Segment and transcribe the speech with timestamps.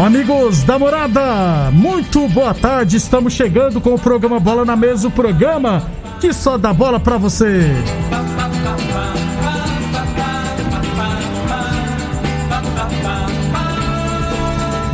[0.00, 2.96] Amigos da morada, muito boa tarde.
[2.96, 5.82] Estamos chegando com o programa Bola na Mesa o programa
[6.18, 7.66] que só dá bola pra você.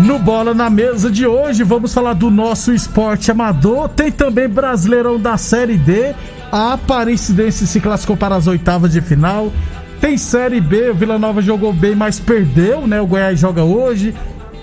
[0.01, 3.89] No Bola na Mesa de hoje, vamos falar do nosso esporte amador.
[3.89, 6.17] Tem também Brasileirão da Série D.
[6.51, 9.53] A Aparecidense se classificou para as oitavas de final.
[10.01, 13.01] Tem Série B, o Vila Nova jogou bem, mas perdeu, né?
[13.01, 14.13] O Goiás joga hoje.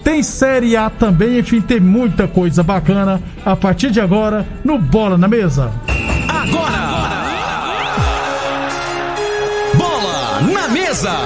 [0.04, 5.18] Tem Série A também, enfim, tem muita coisa bacana a partir de agora no Bola
[5.18, 5.72] na Mesa.
[6.28, 6.84] Agora!
[9.76, 11.18] Bola na Mesa!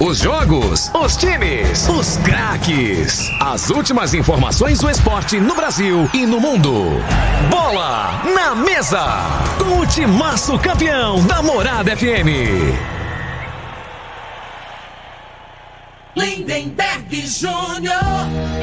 [0.00, 3.30] Os jogos, os times, os craques.
[3.38, 7.00] As últimas informações do esporte no Brasil e no mundo.
[7.48, 9.04] Bola na Mesa!
[9.60, 13.01] Com o timaço campeão da Morada FM.
[16.16, 18.62] Lindenberg Jr.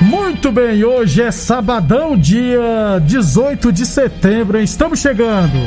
[0.00, 4.64] Muito bem, hoje é sabadão, dia 18 de setembro, hein?
[4.64, 5.58] estamos chegando.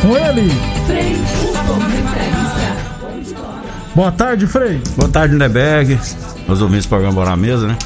[0.00, 0.50] Com ele.
[0.86, 1.16] Frei,
[3.94, 4.80] Boa tarde, Frei.
[4.96, 5.98] Boa tarde, Lindenberg.
[6.48, 7.76] Nós ouvimos o programa Bora Mesa, né?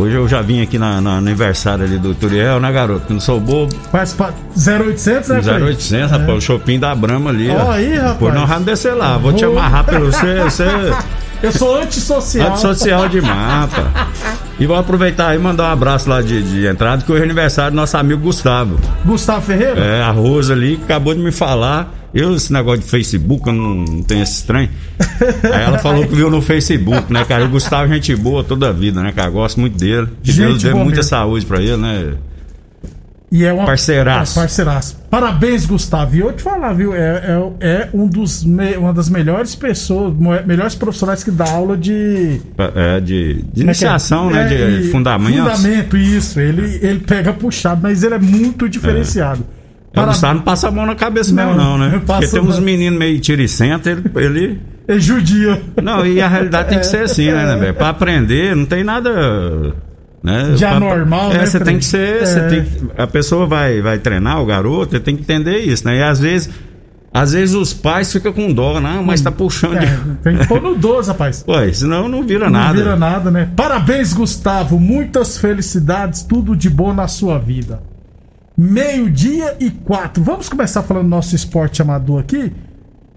[0.00, 3.06] Hoje eu já vim aqui na, na, no aniversário ali do Turiel, né, garoto?
[3.06, 3.74] Que não sou bobo.
[3.92, 4.16] Faz
[4.56, 6.04] 0800, né, 0800, é.
[6.06, 7.50] rapaz, o shopping da Brama ali.
[7.50, 8.16] Ó, aí, rapaz.
[8.16, 10.40] Por não vamos descer lá, vou te amarrar pelo você.
[10.40, 10.64] você...
[11.42, 12.50] Eu sou antissocial.
[12.50, 14.08] Antissocial demais, rapaz.
[14.58, 17.24] E vou aproveitar aí e mandar um abraço lá de, de entrada, que hoje é
[17.24, 18.78] aniversário do nosso amigo Gustavo.
[19.04, 19.80] Gustavo Ferreira?
[19.80, 21.99] É, a Rosa ali, que acabou de me falar.
[22.12, 24.68] Eu, esse negócio de Facebook, eu não, não tenho esse estranho.
[25.44, 27.44] Aí ela falou que viu no Facebook, né, cara?
[27.44, 29.30] O Gustavo é gente boa toda a vida, né, cara?
[29.30, 30.08] Gosto muito dele.
[30.22, 31.02] Que gente Deus dê muita mesmo.
[31.04, 32.14] saúde pra ele, né?
[33.32, 34.38] E é uma parceiraço.
[34.38, 34.96] É, parceiraço.
[35.08, 36.16] Parabéns, Gustavo.
[36.16, 36.92] E eu te falar, viu?
[36.92, 36.98] É,
[37.60, 40.12] é, é um dos me, uma das melhores pessoas,
[40.44, 42.40] melhores profissionais que dá aula de.
[42.74, 43.62] É, de, de é é?
[43.62, 44.46] iniciação, né?
[44.48, 45.48] De fundamento.
[45.48, 46.40] Fundamento, isso.
[46.40, 49.44] Ele, ele pega puxado, mas ele é muito diferenciado.
[49.92, 50.04] É, Para...
[50.04, 52.02] O Gustavo não passa a mão na cabeça não, mesmo, não, né?
[52.04, 54.02] Porque tem uns meninos meio tiricento, ele.
[54.16, 54.60] ele...
[54.88, 55.60] É judia.
[55.80, 57.74] Não, e a realidade tem que ser assim, né, né, velho?
[57.74, 59.74] Pra aprender, não tem nada
[60.22, 60.54] né?
[60.56, 61.46] Já pra, normal, é, né?
[61.46, 62.22] Você tem que ser.
[62.22, 62.48] É.
[62.48, 65.98] Tem a pessoa vai, vai treinar o garoto, ele tem que entender isso, né?
[65.98, 66.50] E às vezes.
[67.12, 69.78] Às vezes os pais ficam com dó, não, mas tá puxando.
[69.78, 71.44] É, tem que pôr no 12, rapaz.
[71.48, 72.68] Ué, senão não vira não nada.
[72.68, 73.48] Não vira nada, né?
[73.56, 74.78] Parabéns, Gustavo.
[74.78, 77.82] Muitas felicidades, tudo de bom na sua vida.
[78.60, 80.22] Meio-dia e quatro.
[80.22, 82.52] Vamos começar falando do nosso esporte amador aqui.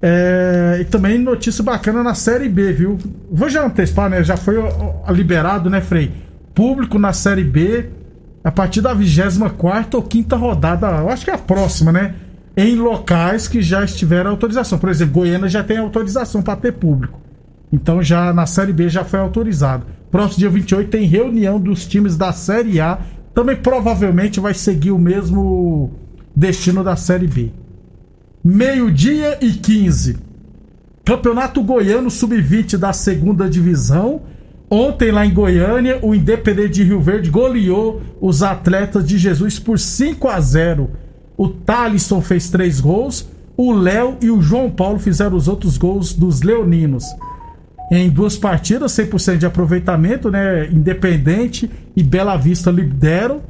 [0.02, 2.98] É, e também notícia bacana na Série B, viu?
[3.32, 4.24] Vou já antecipar, né?
[4.24, 4.56] Já foi
[5.10, 6.12] liberado, né, Frei?
[6.54, 7.90] público na Série B
[8.44, 12.14] a partir da 24 ou quinta rodada, eu acho que é a próxima, né?
[12.56, 14.78] Em locais que já estiveram autorização.
[14.78, 17.20] Por exemplo, Goiânia já tem autorização para ter público.
[17.72, 19.86] Então já na Série B já foi autorizado.
[20.12, 23.00] Próximo dia 28 tem reunião dos times da Série A.
[23.34, 25.92] Também provavelmente vai seguir o mesmo
[26.36, 27.52] destino da Série B.
[28.44, 30.18] Meio-dia e 15.
[31.04, 34.22] Campeonato Goiano Sub-20 da segunda divisão.
[34.70, 39.80] Ontem, lá em Goiânia, o Independente de Rio Verde goleou os atletas de Jesus por
[39.80, 40.92] 5 a 0.
[41.36, 43.28] O Thalisson fez três gols,
[43.58, 47.04] o Léo e o João Paulo fizeram os outros gols dos leoninos.
[47.92, 50.68] Em duas partidas, 100% de aproveitamento, né?
[50.68, 53.42] Independente e Bela Vista lideram.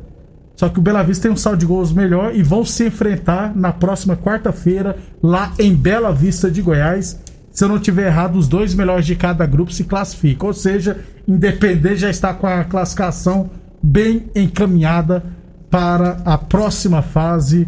[0.55, 3.55] Só que o Bela Vista tem um saldo de gols melhor e vão se enfrentar
[3.55, 7.19] na próxima quarta-feira lá em Bela Vista de Goiás
[7.53, 10.47] se eu não tiver errado, os dois melhores de cada grupo se classificam.
[10.47, 10.97] Ou seja,
[11.27, 13.51] Independente já está com a classificação
[13.81, 15.23] bem encaminhada
[15.69, 17.67] para a próxima fase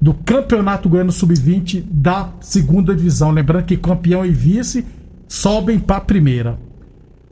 [0.00, 3.30] do Campeonato Goiano Sub-20 da segunda divisão.
[3.30, 4.86] Lembrando que campeão e vice
[5.28, 6.58] sobem para a primeira.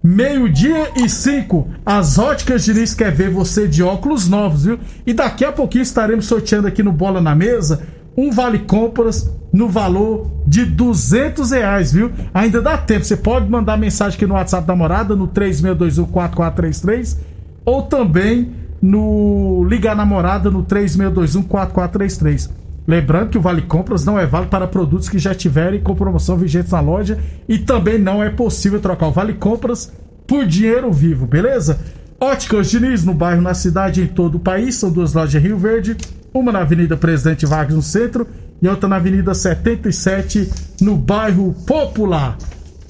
[0.02, 4.78] Meio-dia e cinco, as óticas Diniz quer ver você de óculos novos, viu?
[5.06, 7.86] E daqui a pouquinho estaremos sorteando aqui no Bola na Mesa
[8.16, 12.10] um vale compras no valor de 200 reais, viu?
[12.32, 17.16] Ainda dá tempo, você pode mandar mensagem aqui no WhatsApp da morada, no 36214433
[17.64, 18.52] ou também
[18.82, 22.50] no Ligar Namorada no 36214433.
[22.86, 26.36] Lembrando que o Vale Compras não é válido para produtos que já tiverem com promoção
[26.36, 29.92] vigente na loja e também não é possível trocar o Vale Compras
[30.26, 31.80] por dinheiro vivo, beleza?
[32.20, 34.76] Óticas Diniz, no bairro, na cidade em todo o país.
[34.76, 35.96] São duas lojas em Rio Verde,
[36.32, 38.26] uma na Avenida Presidente Vargas no centro
[38.60, 40.50] e outra na Avenida 77
[40.80, 42.36] no bairro Popular.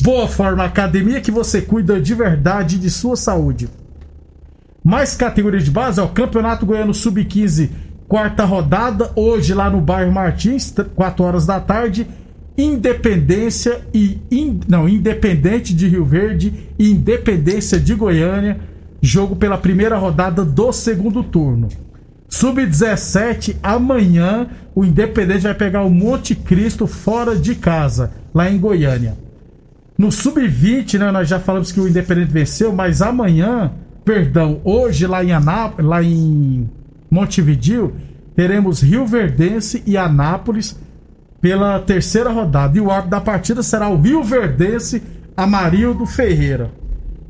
[0.02, 3.68] Boa Forma Academia que você cuida de verdade de sua saúde.
[4.82, 7.70] Mais categorias de base, é o Campeonato Goiano Sub-15
[8.08, 12.06] quarta rodada, hoje lá no bairro Martins, 4 horas da tarde.
[12.56, 14.18] Independência e.
[14.30, 18.58] In, não, Independente de Rio Verde e Independência de Goiânia.
[19.02, 21.68] Jogo pela primeira rodada do segundo turno.
[22.28, 29.16] Sub-17, amanhã o Independente vai pegar o Monte Cristo fora de casa, lá em Goiânia.
[29.96, 33.72] No Sub-20, né, nós já falamos que o Independente venceu, mas amanhã,
[34.04, 36.68] perdão, hoje lá em Anápolis, lá em
[37.10, 37.94] Montevideo,
[38.34, 40.78] teremos Rio Verdense e Anápolis
[41.40, 42.76] pela terceira rodada.
[42.76, 45.02] E o árbitro da partida será o Rio Verdense
[45.36, 46.70] Amarildo Ferreira.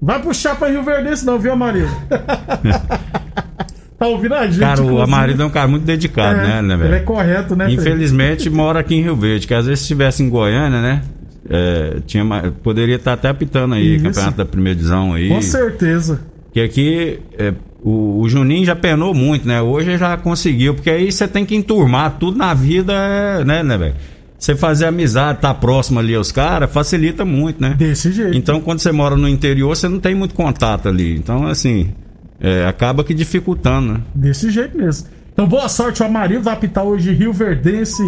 [0.00, 1.94] Vai puxar pra Rio Verdense não, viu, Amarildo?
[3.98, 4.60] tá ouvindo a gente?
[4.60, 6.90] Cara, o Amarildo é um cara muito dedicado, é, né, né, velho?
[6.90, 7.70] Ele é correto, né?
[7.72, 11.02] Infelizmente mora aqui em Rio Verde, que às vezes se estivesse em Goiânia, né?
[11.48, 12.24] É, tinha,
[12.62, 14.04] poderia estar até apitando aí, Isso.
[14.04, 15.28] campeonato da primeira divisão aí.
[15.28, 16.20] Com certeza.
[16.52, 17.52] Que aqui é,
[17.84, 19.60] o, o, Juninho já penou muito, né?
[19.60, 23.94] Hoje já conseguiu, porque aí você tem que enturmar tudo na vida, né, né, velho?
[24.38, 27.74] Você fazer amizade, tá próximo ali aos caras, facilita muito, né?
[27.76, 28.34] Desse jeito.
[28.36, 31.14] Então, quando você mora no interior, você não tem muito contato ali.
[31.14, 31.92] Então, assim,
[32.40, 34.00] é, acaba que dificultando, né?
[34.14, 35.06] Desse jeito mesmo.
[35.32, 38.02] Então, boa sorte, o Amarildo vai apitar hoje Rio Verdense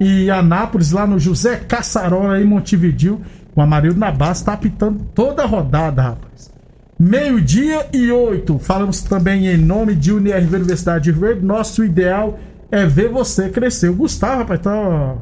[0.00, 3.20] e Anápolis, lá no José Caçarola, em Montevidil.
[3.54, 6.57] O Amarildo na base tá apitando toda a rodada, rapaz
[6.98, 8.58] meio-dia e oito.
[8.58, 11.44] Falamos também em nome de UNIRV Universidade de Rio Verde.
[11.44, 12.38] Nosso ideal
[12.70, 13.88] é ver você crescer.
[13.88, 15.14] O Gustavo, rapaz, tá.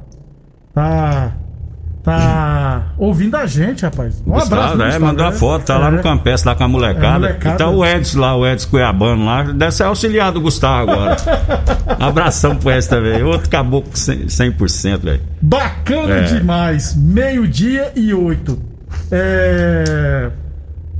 [0.75, 1.33] Tá.
[2.03, 4.23] Tá ouvindo a gente, rapaz.
[4.25, 4.97] Um Gustavo, abraço.
[4.97, 7.27] É, mandou a foto, tá é, lá no Campestre, lá com a molecada.
[7.27, 7.55] É, molecada.
[7.57, 9.43] E tá o Edson lá, o Edson Cuiabano lá.
[9.43, 11.17] Deve ser auxiliar do Gustavo agora.
[11.99, 13.25] Abração pro Edson também.
[13.25, 15.21] Outro caboclo 100%, velho.
[15.43, 16.23] Bacana é.
[16.23, 16.95] demais.
[16.95, 18.57] Meio-dia e oito.
[19.11, 20.31] É.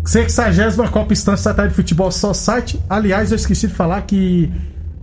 [0.07, 2.81] 60 Copa Instância Estatal de Futebol Society.
[2.89, 4.51] Aliás, eu esqueci de falar que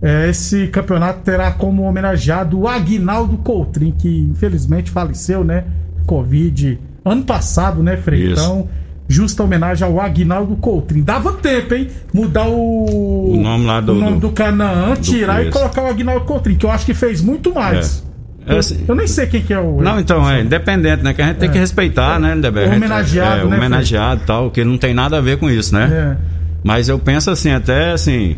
[0.02, 5.64] é, esse campeonato terá como homenageado o Aguinaldo Coutrin, que infelizmente faleceu, né?
[6.06, 8.32] Covid ano passado, né, Frei?
[8.32, 8.68] Então,
[9.06, 11.02] justa homenagem ao Aguinaldo Coutrin.
[11.02, 11.88] Dava tempo, hein?
[12.12, 15.86] Mudar o, o nome lá do, o nome do, do Canaã, tirar e colocar o
[15.86, 18.02] Aguinaldo Coutrin, que eu acho que fez muito mais.
[18.10, 18.13] É.
[18.46, 19.80] Eu, assim, eu, nem sei quem que é o.
[19.80, 21.14] Não, então, é independente, né?
[21.14, 21.60] Que a gente tem que é.
[21.60, 22.72] respeitar, né, Deber?
[22.72, 23.56] Homenageado, é, né?
[23.56, 26.16] Homenageado e tal, que não tem nada a ver com isso, né?
[26.20, 26.34] É.
[26.62, 28.36] Mas eu penso assim, até assim.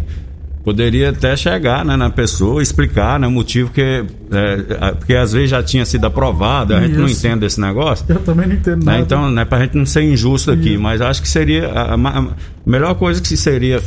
[0.65, 4.05] Poderia até chegar né, na pessoa, explicar né, o motivo que.
[4.33, 6.89] É, porque às vezes já tinha sido aprovado, a isso.
[6.89, 8.05] gente não entende esse negócio.
[8.09, 8.99] Eu também não entendo né, nada.
[8.99, 10.83] Né, então, né, pra gente não ser injusto aqui, isso.
[10.83, 11.69] mas acho que seria.
[11.69, 12.27] A, a,
[12.65, 13.81] melhor coisa que seria,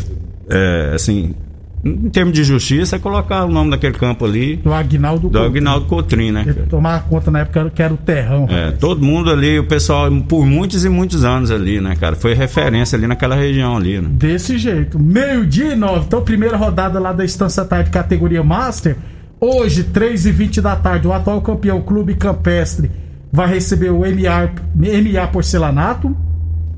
[0.50, 1.36] é, assim,
[1.84, 4.58] em termos de justiça, é colocar o nome daquele campo ali.
[4.58, 6.46] Do Agnaldo Do Agnaldo Cotrim, né?
[6.70, 8.48] Tomar conta na época que era o terrão.
[8.50, 12.16] É, todo mundo ali, o pessoal, por muitos e muitos anos ali, né, cara?
[12.16, 14.10] Foi referência ali naquela região ali, né?
[14.12, 15.00] Desse jeito.
[15.00, 16.06] Meio-dia e nove.
[16.06, 18.98] Então, primeira rodada lá da Estância Tarde, categoria Master.
[19.40, 22.92] Hoje, 3 e 20 da tarde, o atual campeão Clube Campestre
[23.32, 26.16] vai receber o MA, MA Porcelanato.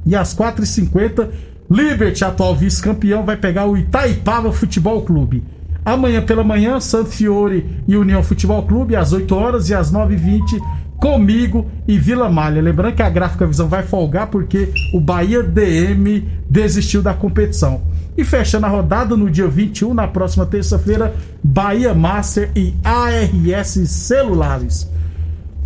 [0.05, 1.29] E às 4 e 50
[1.71, 5.41] Liberty, atual vice-campeão, vai pegar o Itaipava Futebol Clube.
[5.85, 10.59] Amanhã pela manhã, Santo Fiore e União Futebol Clube, às 8 horas e às 9h20,
[10.97, 12.61] comigo e Vila Malha.
[12.61, 17.81] Lembrando que a Gráfica Visão vai folgar porque o Bahia DM desistiu da competição.
[18.17, 24.91] E fechando a rodada no dia 21, na próxima terça-feira, Bahia Master e ARS Celulares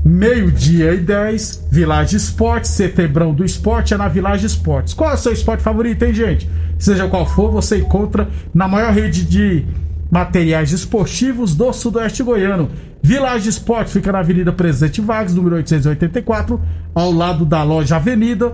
[0.05, 4.93] meio-dia e 10, Village Esportes, Setebrão do Esporte é na Village Esportes.
[4.93, 6.47] Qual é o seu esporte favorito, hein, gente?
[6.77, 9.65] Seja qual for, você encontra na maior rede de
[10.12, 12.69] materiais esportivos do Sudoeste Goiano.
[13.01, 16.62] Village Esportes fica na Avenida Presidente Vargas, número 884,
[16.93, 18.53] ao lado da loja Avenida.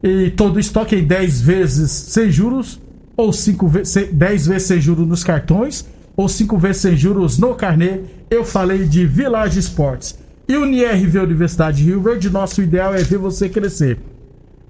[0.00, 2.80] E todo o estoque em 10 vezes sem juros,
[3.16, 5.84] ou 5 vezes, 10 vezes sem juros nos cartões,
[6.16, 8.02] ou 5 vezes sem juros no carnê.
[8.30, 10.25] Eu falei de Village Esportes.
[10.48, 13.98] E o NIRV Universidade de Rio Verde, nosso ideal é ver você crescer.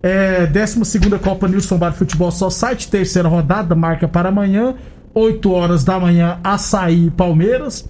[0.03, 4.75] É, 12 Copa Nilson Bar Futebol Só Site, terceira rodada, marca para amanhã.
[5.13, 7.89] 8 horas da manhã, Açaí e Palmeiras.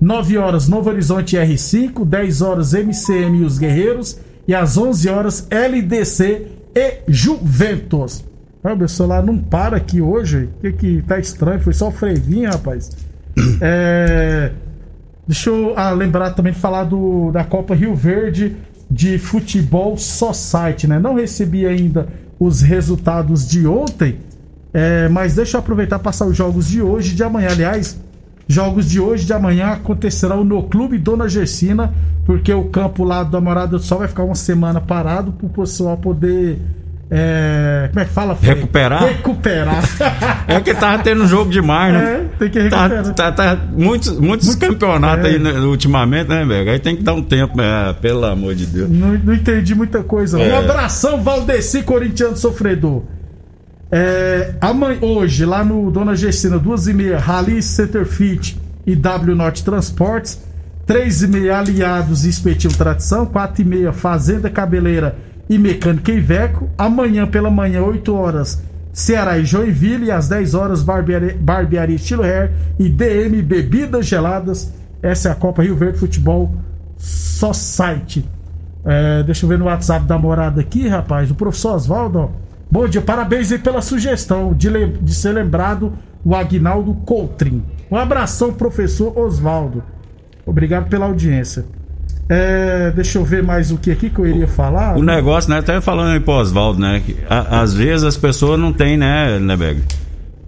[0.00, 2.04] 9 horas, Novo Horizonte R5.
[2.04, 4.18] 10 horas, MCM e os Guerreiros.
[4.48, 8.24] E às 11 horas, LDC e Juventus.
[8.64, 10.48] Ah, meu celular não para aqui hoje.
[10.58, 11.60] O que que tá estranho?
[11.60, 12.90] Foi só o frevinho, rapaz.
[13.60, 14.52] É...
[15.32, 18.54] Deixa eu ah, lembrar também de falar do, da Copa Rio Verde
[18.90, 20.98] de Futebol Society, né?
[20.98, 22.06] Não recebi ainda
[22.38, 24.18] os resultados de ontem,
[24.74, 27.48] é, mas deixa eu aproveitar e passar os jogos de hoje e de amanhã.
[27.48, 27.98] Aliás,
[28.46, 31.94] jogos de hoje e de amanhã acontecerão no Clube Dona Gersina,
[32.26, 35.48] porque o campo lá da Morada do Sol vai ficar uma semana parado para o
[35.48, 36.60] pessoal poder
[37.14, 38.34] é, como é que fala?
[38.34, 38.54] Fred?
[38.54, 39.04] Recuperar?
[39.04, 39.84] Recuperar.
[40.48, 42.00] é que tava tendo jogo demais, né?
[42.00, 43.04] É, tem que recuperar.
[43.12, 45.28] Tá, tá, tá muitos, muitos Muito, campeonatos é.
[45.28, 46.70] aí né, ultimamente, né, velho?
[46.70, 48.88] Aí tem que dar um tempo, é, pelo amor de Deus.
[48.88, 50.40] Não, não entendi muita coisa.
[50.40, 50.54] É.
[50.54, 53.02] Um abração, Valdeci, corintiano sofredor.
[53.90, 59.36] É, amanhã, hoje, lá no Dona Gessina, duas e meia, Rally Center Fit e W
[59.36, 60.42] Norte Transportes.
[60.86, 63.26] Três e meia, Aliados e Espetil Tradição.
[63.26, 65.14] Quatro e meia, Fazenda Cabeleira
[65.54, 66.68] e Mecânica Iveco.
[66.78, 70.06] Amanhã pela manhã, 8 horas, Ceará e Joinville.
[70.06, 74.72] E às 10 horas, Barbearia, Barbearia Estilo Hair e DM Bebidas Geladas.
[75.02, 76.54] Essa é a Copa Rio Verde Futebol
[76.96, 78.28] Só Site.
[78.84, 81.30] É, deixa eu ver no WhatsApp da morada aqui, rapaz.
[81.30, 82.30] O professor Oswaldo,
[82.70, 85.92] bom dia, parabéns aí pela sugestão de, de ser lembrado
[86.24, 87.62] o Agnaldo Coutrin.
[87.90, 89.82] Um abração, professor Oswaldo.
[90.46, 91.64] Obrigado pela audiência.
[92.28, 94.96] É, deixa eu ver mais o que aqui que eu iria falar.
[94.96, 95.58] O negócio, né?
[95.58, 97.02] Até falando aí pro Oswaldo, né?
[97.04, 99.82] Que, a, às vezes as pessoas não têm, né, Nebeg?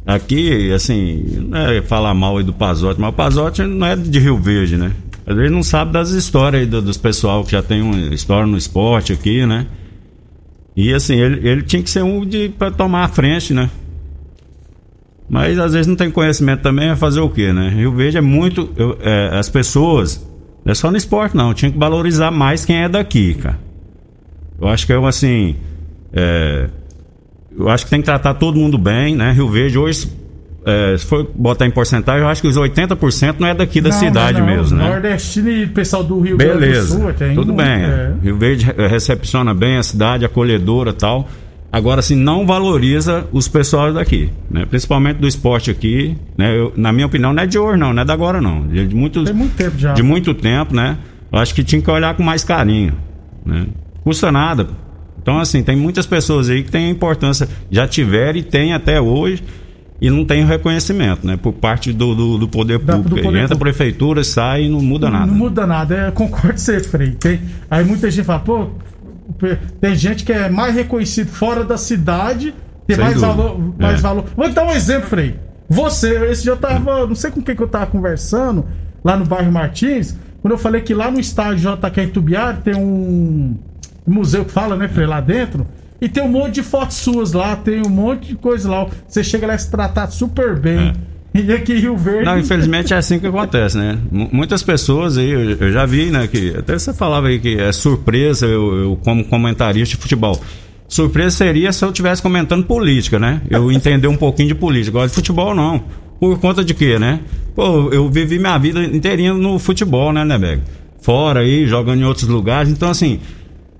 [0.07, 4.19] Aqui, assim, não é falar mal aí do Pazote, mas o Pazote não é de
[4.19, 4.93] Rio Verde, né?
[5.26, 8.47] Às vezes não sabe das histórias aí do, dos pessoal que já tem uma história
[8.47, 9.66] no esporte aqui, né?
[10.76, 13.71] E assim, ele, ele tinha que ser um de para tomar a frente, né?
[15.28, 17.71] Mas às vezes não tem conhecimento também, é fazer o quê, né?
[17.71, 18.71] Rio Verde é muito.
[18.76, 20.23] Eu, é, as pessoas
[20.64, 21.52] não é só no esporte, não.
[21.52, 23.59] Tinha que valorizar mais quem é daqui, cara.
[24.61, 25.56] Eu acho que eu, assim.
[26.12, 26.68] É,
[27.56, 29.33] eu acho que tem que tratar todo mundo bem, né?
[29.33, 30.11] Rio Verde hoje,
[30.64, 33.90] é, se for botar em porcentagem, eu acho que os 80% não é daqui da
[33.90, 34.56] não, cidade não, não.
[34.56, 34.88] mesmo, né?
[34.88, 36.59] Nordestino e pessoal do Rio Beleza.
[36.59, 37.12] Grande do Sul.
[37.12, 37.66] Tem tudo bem.
[37.66, 38.14] É.
[38.23, 41.28] Rio Verde recepciona bem a cidade, acolhedora tal.
[41.75, 44.64] Agora, assim, não valoriza os pessoal daqui, né?
[44.64, 46.57] Principalmente do esporte aqui, né?
[46.57, 48.64] Eu, na minha opinião, não é de hoje, não, não é da agora, não.
[48.64, 49.93] De, de muito, Tem muito tempo já.
[49.93, 50.97] De muito tempo, né?
[51.33, 52.95] Eu acho que tinha que olhar com mais carinho,
[53.45, 53.66] né?
[54.04, 54.69] Custa nada.
[55.21, 59.43] Então, assim, tem muitas pessoas aí que têm importância, já tiveram e tem até hoje,
[60.00, 61.37] e não tem reconhecimento, né?
[61.37, 63.16] Por parte do, do, do poder da, público.
[63.16, 65.26] Do poder entra a prefeitura, sai e não muda nada.
[65.26, 67.11] Não muda nada, é, concordo com você, Frei.
[67.19, 68.71] Tem, aí muita gente fala, pô,
[69.81, 72.54] tem gente que é mais reconhecido fora da cidade,
[72.87, 74.02] tem Sem mais valor, mais é.
[74.02, 74.25] valor.
[74.37, 75.38] Vou dar um exemplo, Frei.
[75.69, 78.66] Você, esse dia eu tava, não sei com quem que eu tava conversando,
[79.02, 83.57] lá no bairro Martins, quando eu falei que lá no estádio JK em tem um
[84.07, 85.66] museu que fala, né, Frei, lá dentro.
[86.00, 88.87] E tem um monte de fotos suas lá, tem um monte de coisa lá.
[89.09, 90.88] Você chega lá e se tratar super bem.
[90.88, 90.93] É.
[91.35, 92.25] E aqui Rio Verde.
[92.25, 93.99] Não, infelizmente é assim que acontece, né?
[94.12, 96.29] M muitas pessoas aí, eu, eu, já vi, né?
[96.29, 100.41] Que até você falava aí que é surpresa eu, eu como comentarista de futebol.
[100.87, 103.43] Surpresa seria se eu estivesse comentando política, né?
[103.50, 104.97] Eu entender um pouquinho de política.
[104.97, 105.83] Agora de futebol não.
[106.21, 107.19] Por conta de quê, né?
[107.53, 110.62] Pô, eu vivi minha vida inteirinha no futebol, né, Nebeg?
[111.00, 112.71] Fora aí, jogando em outros lugares.
[112.71, 113.19] Então, assim,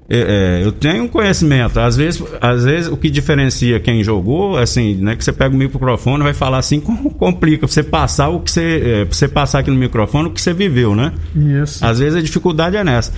[0.09, 1.81] é, é, eu tenho conhecimento.
[1.81, 5.59] Às vezes, às vezes o que diferencia quem jogou, assim, né, que você pega o
[5.59, 6.81] microfone e vai falar assim,
[7.19, 10.53] complica você passar o que você, é, você passar aqui no microfone o que você
[10.53, 11.13] viveu, né?
[11.35, 11.85] Isso.
[11.85, 13.13] Às vezes a dificuldade é nessa.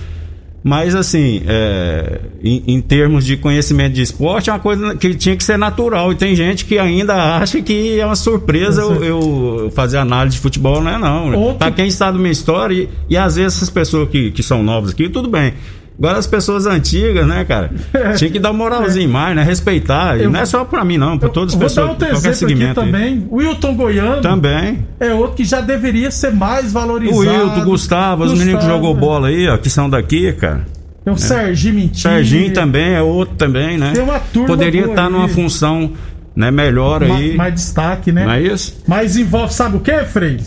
[0.63, 5.37] Mas assim, é, em, em, termos de conhecimento de esporte, é uma coisa que tinha
[5.37, 6.11] que ser natural.
[6.11, 10.41] E tem gente que ainda acha que é uma surpresa eu, eu, fazer análise de
[10.41, 11.29] futebol, não é não.
[11.29, 11.37] Né?
[11.37, 11.59] Outro...
[11.59, 14.61] Para quem está da minha história, e, e às vezes essas pessoas que, que são
[14.61, 15.53] novas aqui, tudo bem.
[15.97, 17.71] Agora as pessoas antigas, né, cara?
[18.15, 19.43] Tinha que dar moralzinho mais, né?
[19.43, 20.19] Respeitar.
[20.19, 21.87] E não é só pra mim, não, pra todas as pessoas.
[21.87, 23.27] Vou dar outro exemplo aqui também.
[23.29, 24.21] O Wilton Goiano.
[24.21, 24.85] Também.
[24.99, 27.17] É outro que já deveria ser mais valorizado.
[27.17, 30.65] O Wilton, Gustavo, os meninos que jogou bola aí, ó, que são daqui, cara.
[31.03, 31.19] Tem o é.
[31.19, 32.15] Serginho Mentira.
[32.15, 33.93] Serginho também, é outro também, né?
[33.93, 35.93] Tem uma turma Poderia estar tá numa função
[36.35, 37.35] né, melhor aí.
[37.35, 38.25] Mais destaque, né?
[38.25, 38.83] Não é isso?
[38.87, 40.39] Mas envolve, sabe o que, Frei?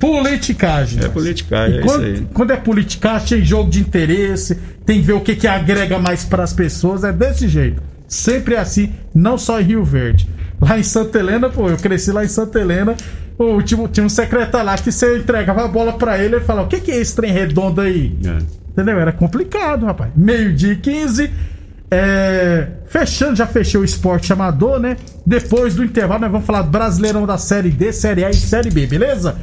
[0.00, 1.04] Politicagem.
[1.04, 2.28] É politicagem, é quando, isso aí.
[2.32, 6.24] Quando é politicagem, tem jogo de interesse, tem que ver o que, que agrega mais
[6.24, 7.82] para as pessoas, é desse jeito.
[8.08, 10.26] Sempre é assim, não só em Rio Verde.
[10.60, 12.96] Lá em Santa Helena, pô, eu cresci lá em Santa Helena,
[13.36, 16.66] pô, tinha, tinha um secretário lá que você entregava a bola para ele e falava:
[16.66, 18.18] O que, que é esse trem redondo aí?
[18.24, 18.38] É.
[18.72, 18.98] Entendeu?
[18.98, 20.10] Era complicado, rapaz.
[20.16, 21.30] Meio-dia e 15.
[21.92, 24.96] É, fechando, já fechei o esporte amador, né?
[25.26, 28.70] Depois do intervalo, nós vamos falar do Brasileirão da Série D, Série A e Série
[28.70, 29.36] B, beleza?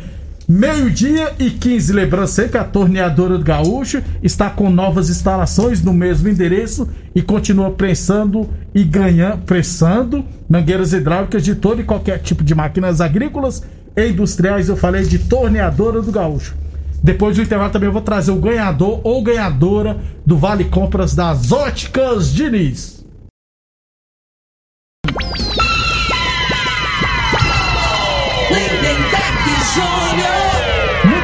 [0.50, 6.30] Meio-dia e 15, lembrando que a torneadora do Gaúcho está com novas instalações no mesmo
[6.30, 12.56] endereço e continua prensando e ganhando, pressando mangueiras hidráulicas de todo e qualquer tipo de
[12.56, 13.62] máquinas agrícolas
[13.94, 14.70] e industriais.
[14.70, 16.56] Eu falei de torneadora do Gaúcho.
[17.04, 21.51] Depois do intervalo também eu vou trazer o ganhador ou ganhadora do Vale Compras das
[21.51, 22.97] Óticas Diniz.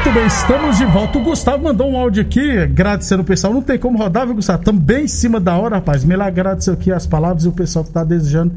[0.04, 1.18] Muito bem, estamos de volta.
[1.18, 3.54] O Gustavo mandou um áudio aqui, agradecendo o pessoal.
[3.54, 4.60] Não tem como rodar, viu, Gustavo?
[4.60, 6.04] Estamos bem em cima da hora, rapaz.
[6.04, 8.52] Me agradeceu aqui as palavras e o pessoal que está desejando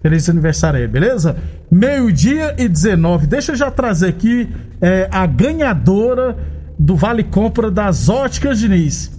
[0.00, 1.36] feliz aniversário aí, beleza?
[1.70, 3.26] Meio-dia e 19.
[3.26, 4.48] Deixa eu já trazer aqui
[4.80, 6.36] é, a ganhadora
[6.78, 9.10] do Vale Compra das Óticas Diniz.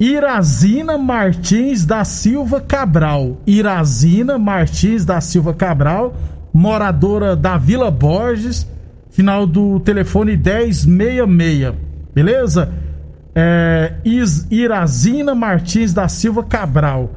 [0.00, 3.36] Irazina Martins da Silva Cabral.
[3.46, 6.14] Irazina Martins da Silva Cabral,
[6.54, 8.66] moradora da Vila Borges
[9.16, 11.74] final do telefone 1066,
[12.14, 12.70] beleza?
[13.34, 13.94] É,
[14.50, 17.10] Irazina Martins da Silva Cabral.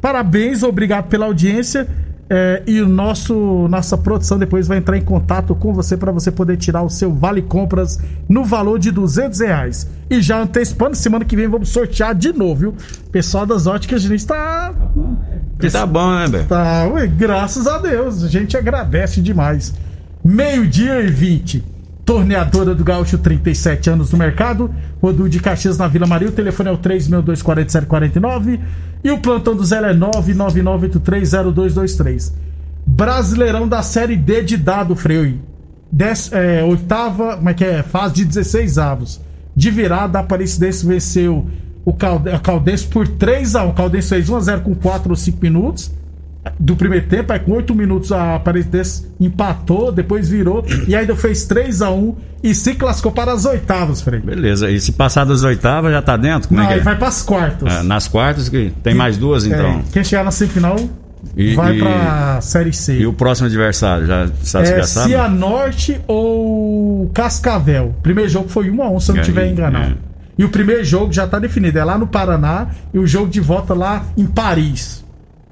[0.00, 1.86] Parabéns, obrigado pela audiência.
[2.28, 6.32] É, e o nosso nossa produção depois vai entrar em contato com você para você
[6.32, 9.88] poder tirar o seu vale compras no valor de 200 reais.
[10.10, 12.74] E já antecipando, semana que vem vamos sortear de novo, viu?
[13.12, 14.74] Pessoal das óticas, a gente está.
[15.70, 16.48] Tá bom, né, Beto?
[16.48, 19.72] Tá, ué, graças a Deus, a gente agradece demais.
[20.26, 21.62] Meio-dia e 20.
[22.04, 24.74] Torneadora do Gaúcho, 37 anos no mercado.
[25.00, 26.26] Rodu de Caxias na Vila Maria.
[26.26, 28.58] O telefone é o 3624749.
[29.04, 32.32] E o plantão do Zé é 999830223.
[32.84, 35.38] Brasileirão da Série D de dado, Freio.
[35.92, 37.84] Des, é, oitava, como é que é?
[37.84, 39.20] Fase de 16 avos.
[39.54, 41.46] De virada, a Aparecidense venceu
[41.84, 43.70] o Caldense por 3x1.
[43.70, 45.92] O Caldense fez 1x0 com 4 ou 5 minutos
[46.58, 51.44] do primeiro tempo, aí com 8 minutos a Aparecidense empatou, depois virou e ainda fez
[51.44, 54.20] 3 a 1 e se classificou para as oitavas, Frei.
[54.20, 56.48] Beleza, e se passar das oitavas já tá dentro?
[56.48, 56.82] Como Não, é que aí é?
[56.82, 57.74] vai para as quartas.
[57.74, 59.80] É, nas quartas que tem e, mais duas então.
[59.80, 60.76] É, quem chegar na semifinal
[61.36, 62.98] e, vai para série C.
[62.98, 65.10] E o próximo adversário já sabe é, sabe?
[65.10, 67.94] Cianorte ou Cascavel.
[68.02, 69.94] Primeiro jogo foi 1 a 1, se eu não estiver enganado.
[69.94, 70.16] É.
[70.38, 73.40] E o primeiro jogo já tá definido, é lá no Paraná e o jogo de
[73.40, 75.05] volta lá em Paris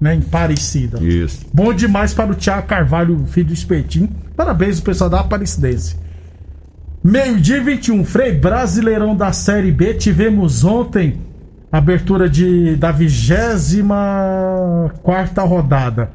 [0.04, 0.14] né?
[0.14, 1.02] Em Parecida.
[1.02, 1.46] Isso.
[1.52, 4.10] Bom demais para o Thiago Carvalho, filho do Espetinho.
[4.36, 5.96] Parabéns, o pessoal da Aparecidense.
[7.02, 9.94] Meio-dia 21, Frei Brasileirão da Série B.
[9.94, 11.22] Tivemos ontem
[11.72, 16.10] abertura de, da 24 rodada.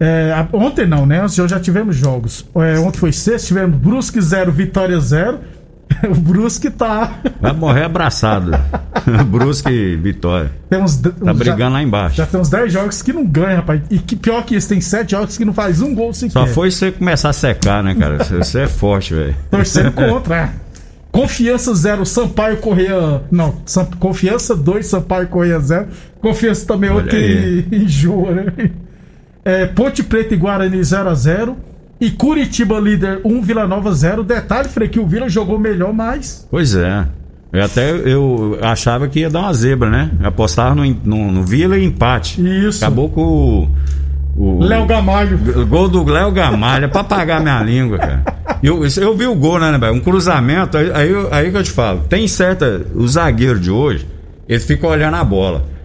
[0.00, 1.22] É, ontem não, né?
[1.22, 2.44] Antes já tivemos jogos.
[2.56, 5.38] É, ontem foi sexta, tivemos Brusque 0, Vitória 0.
[6.10, 7.20] o Brusque tá.
[7.40, 8.52] Vai morrer abraçado.
[9.26, 10.50] Brusque Vitória.
[10.68, 12.16] Temos, tá brigando já, lá embaixo.
[12.16, 13.82] Já tem uns 10 jogos que não ganha, rapaz.
[13.90, 16.32] E que pior que isso, tem 7 jogos que não faz um gol sequer.
[16.32, 18.18] Só foi você começar a secar, né, cara?
[18.24, 19.36] Você é forte, velho.
[19.50, 20.50] Torcendo contra, é.
[21.10, 23.22] Confiança 0, Sampaio Correia.
[23.30, 23.54] Não,
[23.98, 25.86] Confiança 2, Sampaio Correia 0.
[26.20, 28.70] Confiança também outro que enjoa, né?
[29.42, 31.56] É, Ponte Preta e Guarani 0 x 0
[32.00, 34.22] e Curitiba líder 1, Vila Nova 0.
[34.22, 36.46] Detalhe, Frei, que o Vila jogou melhor, mas.
[36.50, 37.06] Pois é.
[37.52, 40.10] Eu até eu achava que ia dar uma zebra, né?
[40.20, 42.40] Eu apostava no, no, no Vila e empate.
[42.40, 42.84] Isso.
[42.84, 43.70] Acabou com
[44.36, 44.62] o.
[44.62, 45.40] Léo Gamalho.
[45.62, 48.24] O gol do Léo Gamalho, é pra pagar minha língua, cara.
[48.62, 51.70] Eu, eu vi o gol, né, né Um cruzamento, aí, aí, aí que eu te
[51.70, 52.00] falo.
[52.08, 52.84] Tem certa.
[52.94, 54.06] O zagueiro de hoje,
[54.46, 55.75] ele fica olhando a bola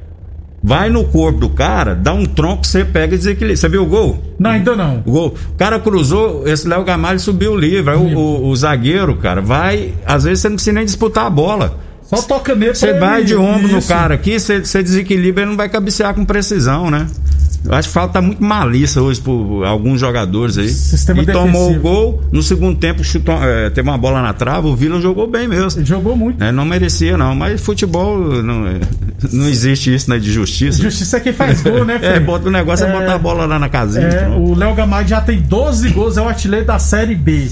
[0.64, 3.56] vai no corpo do cara, dá um tronco, você pega e desequilibra.
[3.56, 4.22] Você viu o gol?
[4.38, 5.02] Não, ainda não.
[5.06, 5.36] O gol.
[5.54, 7.92] O cara cruzou, esse Léo Gamalho subiu livre.
[7.92, 9.94] Aí o, o, o, zagueiro, cara, vai.
[10.06, 11.80] Às vezes você não precisa nem disputar a bola.
[12.04, 13.76] Só toca nele Você vai de ombro isso.
[13.76, 17.08] no cara aqui, você, você desequilibra, ele não vai cabecear com precisão, né?
[17.64, 20.70] Eu acho que falta muito malícia hoje por alguns jogadores aí.
[20.70, 21.54] Sistema e defensivo.
[21.54, 22.22] tomou o gol.
[22.32, 24.68] No segundo tempo chutou, é, teve uma bola na trava.
[24.68, 25.80] O Vila jogou bem mesmo.
[25.80, 26.44] Ele jogou muito.
[26.44, 27.36] É, não merecia, não.
[27.36, 28.80] Mas futebol não, é,
[29.32, 30.18] não existe isso, né?
[30.18, 30.82] De justiça.
[30.82, 32.06] Justiça é quem faz gol, né, Fê?
[32.06, 34.08] É, bota o negócio é, é botar a bola lá na casinha.
[34.08, 37.48] É, o Léo Gamalho já tem 12 gols, é o artilheiro da Série B.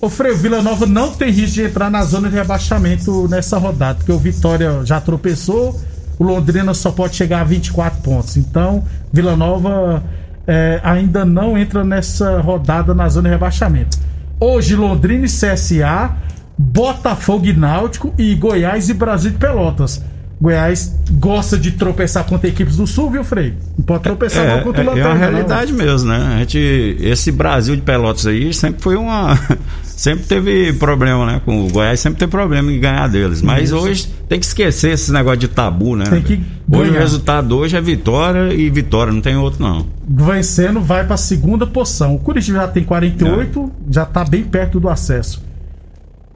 [0.00, 3.96] O Freio Vila Nova não tem risco de entrar na zona de rebaixamento nessa rodada,
[3.96, 5.78] porque o Vitória já tropeçou
[6.20, 8.36] o Londrina só pode chegar a 24 pontos.
[8.36, 10.04] Então, Vila Nova
[10.46, 13.96] é, ainda não entra nessa rodada na zona de rebaixamento.
[14.38, 16.14] Hoje, Londrina e CSA,
[16.58, 20.04] Botafogo e Náutico e Goiás e Brasil de Pelotas.
[20.40, 23.54] Goiás gosta de tropeçar contra equipes do Sul, viu, Frei?
[23.76, 25.10] Não pode tropeçar é, contra o Lanterna.
[25.10, 25.84] É a realidade não.
[25.84, 26.36] mesmo, né?
[26.36, 29.38] A gente, esse Brasil de Pelotas aí sempre foi uma.
[29.84, 31.42] sempre teve problema, né?
[31.44, 33.42] Com o Goiás sempre teve problema em ganhar deles.
[33.42, 33.76] Mas Isso.
[33.76, 36.06] hoje tem que esquecer esse negócio de tabu, né?
[36.06, 36.40] Tem que
[36.72, 39.86] hoje o resultado hoje é vitória e vitória, não tem outro, não.
[40.08, 42.14] Vencendo, vai para a segunda posição.
[42.14, 43.92] O Curitiba já tem 48, é.
[43.92, 45.49] já tá bem perto do acesso.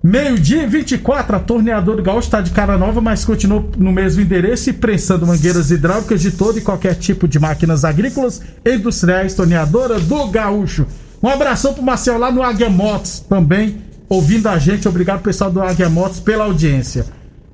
[0.06, 4.72] Meio-dia 24, a torneadora Gaúcho está de cara nova, mas continua no mesmo endereço e
[4.74, 9.32] prensando mangueiras hidráulicas de todo e qualquer tipo de máquinas agrícolas e industriais.
[9.32, 10.86] Torneadora do Gaúcho.
[11.22, 14.86] Um abração pro Marcel lá no Águia Motos também, ouvindo a gente.
[14.86, 17.06] Obrigado, pessoal do Águia Motos, pela audiência.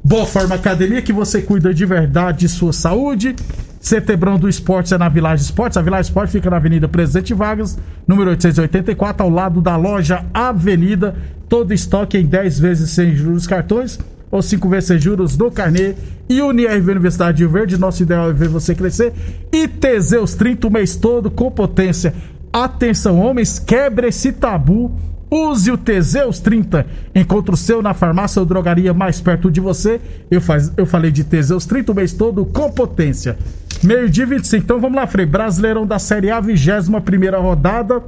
[0.02, 3.36] Boa Forma Academia, que você cuida de verdade de sua saúde.
[3.78, 5.76] Cetebrão do Esportes é na Village Esportes.
[5.76, 11.14] A Village Esportes fica na Avenida Presidente Vargas, número 884, ao lado da loja Avenida.
[11.50, 13.98] Todo estoque em 10 vezes sem juros cartões
[14.30, 15.94] ou 5 vezes sem juros no carnê.
[16.30, 19.12] E UniRV Universidade de Verde, nosso ideal é ver você crescer.
[19.52, 22.14] E Teseus 30 o mês todo com potência.
[22.50, 24.90] Atenção, homens, quebre esse tabu
[25.30, 26.84] Use o Teseus 30.
[27.14, 30.00] Encontre o seu na farmácia ou drogaria mais perto de você.
[30.30, 33.38] Eu, faz, eu falei de Teseus 30 o mês todo com potência.
[33.82, 34.64] Meio-dia 25.
[34.64, 35.24] Então vamos lá, Frei.
[35.24, 38.02] Brasileirão da Série A, 21 primeira rodada.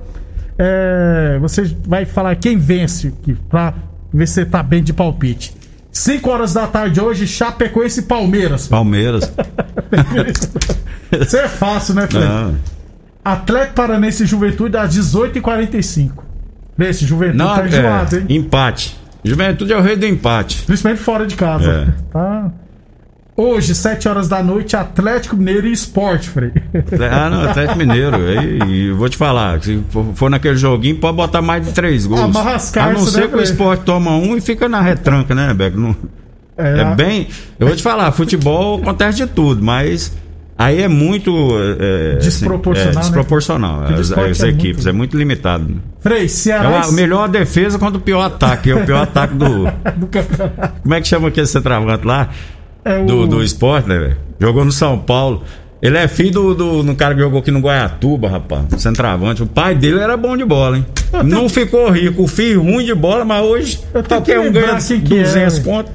[0.58, 3.12] É, você vai falar quem vence
[3.48, 3.72] pra
[4.12, 5.54] ver se você tá bem de palpite.
[5.92, 8.66] 5 horas da tarde hoje, Chapecoense e Palmeiras.
[8.66, 9.32] Palmeiras.
[11.20, 12.22] Isso é fácil, né, Frei?
[13.24, 16.31] Atlético Paranense e Juventude às 18h45.
[16.76, 18.26] Vê, esse Juventude Não, tá enjoado, é, hein?
[18.28, 18.96] Empate.
[19.24, 20.62] Juventude é o rei do empate.
[20.62, 21.70] Principalmente fora de casa.
[21.88, 22.12] É.
[22.12, 22.50] Tá.
[23.34, 26.52] Hoje, 7 horas da noite, Atlético Mineiro e Esporte, Frei.
[27.10, 28.16] Ah, não, Atlético Mineiro.
[28.68, 29.82] E, vou te falar, se
[30.14, 32.20] for naquele joguinho, pode botar mais de 3 gols.
[32.20, 35.52] Amarrascar, a não ser né, que o esporte toma um e fica na retranca, né,
[35.54, 35.78] Beco?
[35.78, 35.96] Não...
[36.56, 37.28] É, é bem.
[37.58, 40.12] Eu vou te falar, futebol acontece de tudo, mas
[40.56, 41.32] Aí é muito.
[41.80, 42.90] É, desproporcional.
[42.90, 43.80] Assim, é, desproporcional.
[43.80, 43.96] Né?
[43.98, 44.88] As, as é equipes, muito...
[44.88, 45.82] é muito limitado.
[46.00, 46.70] Frei, Ceará.
[46.70, 48.70] É a melhor defesa contra o pior ataque.
[48.70, 49.64] É o pior ataque do.
[49.96, 50.08] do.
[50.82, 52.28] Como é que chama aquele centroavante lá?
[52.84, 53.06] É o...
[53.06, 54.16] do, do esporte, né, velho?
[54.38, 55.42] Jogou no São Paulo.
[55.80, 58.66] Ele é filho do, do, do cara que jogou aqui no Guaiatuba, rapaz.
[58.78, 59.42] Centroavante.
[59.42, 60.86] O pai dele era bom de bola, hein?
[61.24, 62.22] Não ficou rico.
[62.22, 65.60] O filho ruim de bola, mas hoje qualquer um ganha 200 é.
[65.60, 65.90] conto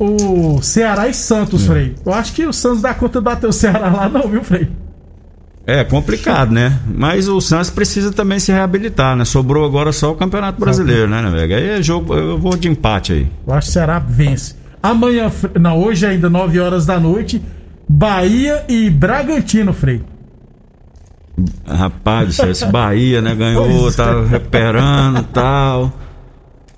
[0.00, 1.66] o Ceará e Santos, hum.
[1.66, 1.94] Frei.
[2.04, 4.68] Eu acho que o Santos dá conta de bater o Ceará lá, não, viu, Frei?
[5.66, 6.80] É complicado, né?
[6.86, 9.26] Mas o Santos precisa também se reabilitar, né?
[9.26, 11.54] Sobrou agora só o Campeonato Brasileiro, né, né, velho?
[11.54, 13.28] Aí é jogo, eu vou de empate aí.
[13.46, 14.56] Eu acho que o Ceará vence.
[14.82, 17.42] Amanhã, não, hoje ainda 9 horas da noite,
[17.86, 20.02] Bahia e Bragantino, Frei.
[21.66, 23.34] Rapaz, esse Bahia, né?
[23.34, 25.92] Ganhou, tá recuperando e tal.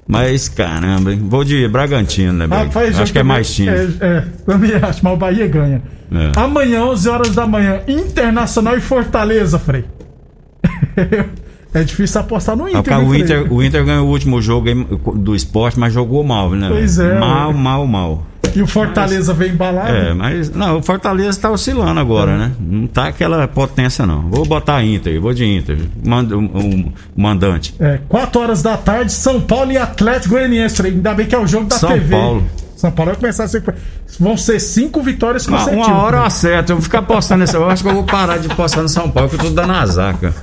[0.07, 1.21] Mas caramba, hein?
[1.23, 3.71] vou de Bragantino, né, Rapaz, Acho que é mais time.
[3.71, 5.83] É, é, também acho, mas o Bahia ganha.
[6.11, 6.39] É.
[6.39, 9.85] Amanhã, 11 horas da manhã, Internacional e Fortaleza, Frei.
[11.73, 12.93] é difícil apostar no Inter.
[12.93, 14.69] É, o, Inter o Inter ganhou o último jogo
[15.15, 16.69] do esporte, mas jogou mal, né?
[16.69, 17.19] Pois é.
[17.19, 18.27] Mal, mal, mal.
[18.55, 19.89] E o Fortaleza mas, vem embalado?
[19.89, 22.53] É, mas não, o Fortaleza tá oscilando agora, né?
[22.61, 24.23] Não tá aquela potência, não.
[24.31, 25.79] Vou botar Inter, vou de Inter.
[26.05, 27.75] Manda, um, um, mandante.
[27.81, 30.85] É, 4 horas da tarde, São Paulo e Atlético Goianiense.
[30.85, 32.09] Ainda bem que é o jogo da São TV.
[32.09, 32.47] São Paulo.
[32.77, 33.63] São Paulo vai começar a ser.
[34.19, 35.87] Vão ser cinco vitórias consecutivas.
[35.87, 36.73] Uma hora eu acerto.
[36.73, 37.55] Eu vou ficar postando nesse.
[37.55, 39.73] Eu acho que eu vou parar de postar no São Paulo, que eu tô dando
[39.73, 40.35] azar, cara.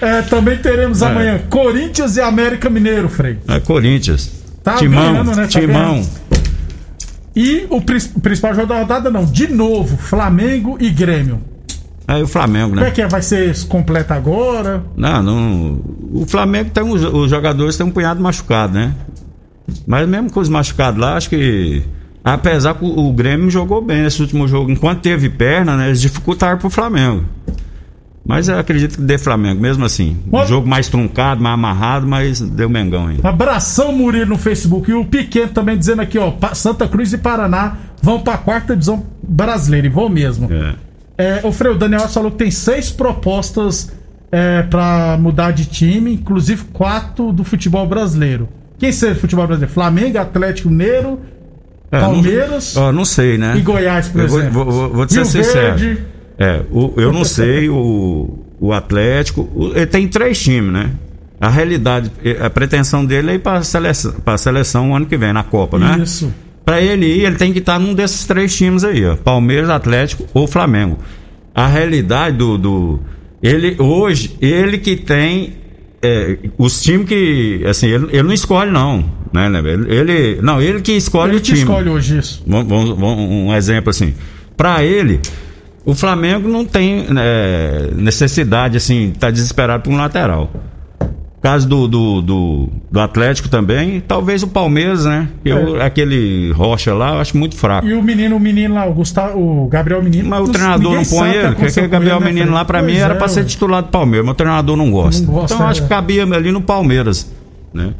[0.00, 1.06] É, também teremos é.
[1.06, 3.38] amanhã Corinthians e América Mineiro, Frei.
[3.48, 4.30] É, Corinthians.
[4.64, 5.42] Tá Timão, ganhando, né?
[5.42, 5.92] Tá Timão.
[5.92, 6.08] Ganhando.
[7.36, 9.24] E o principal jogo da rodada, não.
[9.24, 11.40] De novo, Flamengo e Grêmio.
[12.06, 12.82] É o Flamengo, né?
[12.82, 13.08] Como é que é?
[13.08, 14.84] Vai ser completo agora?
[14.94, 15.80] Não, não.
[16.12, 18.94] O Flamengo tem os, os jogadores têm um punhado machucado, né?
[19.86, 21.82] Mas mesmo com os machucados lá, acho que.
[22.22, 24.70] Apesar que o, o Grêmio jogou bem nesse último jogo.
[24.70, 25.86] Enquanto teve perna, né?
[25.88, 27.24] Eles dificultaram pro Flamengo.
[28.26, 30.16] Mas eu acredito que dê Flamengo, mesmo assim.
[30.32, 33.18] Um jogo mais truncado, mais amarrado, mas deu Mengão aí.
[33.22, 34.90] Abração Murilo no Facebook.
[34.90, 39.04] E o Pequeno também dizendo aqui, ó, Santa Cruz e Paraná vão pra quarta divisão
[39.22, 39.86] brasileira.
[39.86, 40.48] E vão mesmo.
[40.50, 40.74] É.
[41.16, 43.92] É, o Freio, o Daniel falou que tem seis propostas
[44.32, 48.48] é, para mudar de time, inclusive quatro do futebol brasileiro.
[48.78, 49.72] Quem seria do futebol brasileiro?
[49.72, 51.20] Flamengo, Atlético Mineiro,
[51.92, 52.74] é, Palmeiras.
[52.74, 53.54] Não, não sei, né?
[53.56, 54.50] E Goiás, por eu exemplo.
[54.50, 55.78] Vou, vou, vou te ser sincero.
[55.78, 56.04] Verde,
[56.38, 59.48] é, o, eu não sei, o, o Atlético.
[59.54, 60.90] O, ele tem três times, né?
[61.40, 65.32] A realidade, a pretensão dele é ir para a seleção, a seleção ano que vem,
[65.32, 66.00] na Copa, né?
[66.02, 66.32] Isso.
[66.64, 70.24] Para ele ir, ele tem que estar num desses três times aí, ó, Palmeiras, Atlético
[70.32, 70.98] ou Flamengo.
[71.54, 72.56] A realidade do.
[72.56, 73.00] do
[73.42, 75.54] ele, hoje, ele que tem.
[76.02, 77.62] É, os times que.
[77.66, 79.04] Assim, ele, ele não escolhe, não.
[79.32, 79.58] Né, né?
[79.58, 81.58] Ele, ele- não, ele que escolhe Ele o time.
[81.58, 82.42] escolhe hoje isso.
[82.46, 84.14] Vamos- vamos- vamos- um exemplo assim.
[84.56, 85.20] Pra ele,
[85.84, 90.50] o Flamengo não tem né, necessidade, assim, tá desesperado por um lateral.
[91.42, 95.28] Caso do, do, do, do Atlético também, talvez o Palmeiras, né?
[95.44, 97.86] Eu, Aquele Rocha lá, eu acho muito fraco.
[97.86, 97.90] É.
[97.90, 100.26] E o menino, o menino lá, o Gustavo, o Gabriel Menino.
[100.26, 102.64] Mas o treinador não põe o que ele, porque aquele com Gabriel né, Menino lá
[102.64, 105.26] pra Pois mim era é, pra ser titular do Palmeiras, mas o treinador não gosta.
[105.26, 105.82] Não gosta, então eu acho é.
[105.82, 107.30] que cabia ali no Palmeiras,
[107.74, 107.92] né?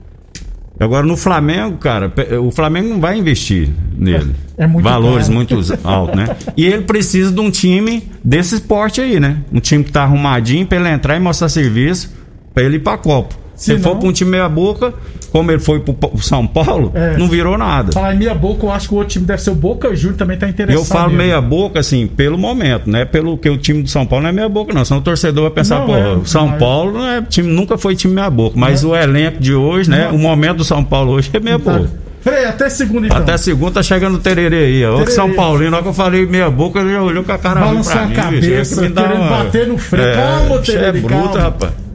[0.78, 4.34] Agora no Flamengo, cara, o Flamengo não vai investir nele.
[4.58, 5.34] É muito Valores caro.
[5.36, 6.36] muito altos, né?
[6.56, 9.38] E ele precisa de um time desse esporte aí, né?
[9.52, 12.12] Um time que tá arrumadinho pra ele entrar e mostrar serviço
[12.52, 13.36] pra ele ir pra Copa.
[13.56, 14.92] Se ele Senão- for pra um time meia boca,
[15.30, 17.16] como ele foi pro pro São Paulo, É.
[17.16, 17.92] não virou nada.
[17.92, 20.16] Falar em meia boca, eu acho que o outro time deve ser o Boca Júnior,
[20.16, 20.80] também tá interessado.
[20.80, 21.18] Eu falo nele.
[21.24, 23.04] meia boca, assim, pelo momento, né?
[23.04, 24.84] Pelo que o time do São Paulo não é meia boca, não.
[24.84, 27.48] Senão o torcedor vai pensar, Não, pô, é, o São mas- Paulo não é time,
[27.48, 28.56] nunca foi time meia boca.
[28.58, 30.08] Mas o elenco de hoje, né?
[30.12, 31.72] O momento do São Paulo hoje é meia Tá.
[31.78, 31.90] boca.
[32.20, 33.18] Frei, até segunda então.
[33.18, 34.92] Até segunda tá chegando o tererê aí, ó.
[34.96, 35.10] Tererê.
[35.10, 37.60] São Paulino, na hora que eu falei meia boca, ele já olhou com a cara
[37.60, 38.14] Balançou pra a mim.
[38.14, 38.46] cabeça.
[38.50, 40.08] Esse me dá querendo uma- bater no freio.
[40.08, 41.40] É, calma, É Tererê, bruto, calma.
[41.40, 41.72] rapaz.